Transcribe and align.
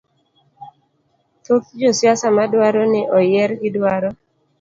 Thoth 1.43 1.67
josiasa 1.81 2.27
madwaro 2.37 2.83
ni 2.91 3.01
oyiergi, 3.17 3.69
dwaro 3.75 4.09